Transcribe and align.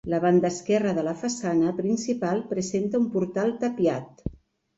La 0.11 0.19
banda 0.21 0.49
esquerra 0.55 0.93
de 0.99 1.03
la 1.07 1.13
façana 1.19 1.73
principal 1.81 2.41
presenta 2.55 3.03
un 3.03 3.07
portal 3.19 3.55
tapiat. 3.61 4.27